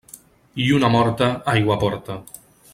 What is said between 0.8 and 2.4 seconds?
morta aigua porta.